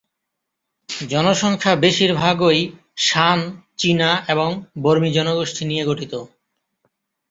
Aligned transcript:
জনসংখ্যা 1.09 1.73
বেশিরভাগই 1.75 2.59
শান, 2.97 3.39
চীনা 3.77 4.09
এবং 4.27 4.49
বর্মী 4.81 5.09
জনগোষ্ঠী 5.11 5.63
নিয়ে 5.65 5.83
গঠিত। 5.85 6.13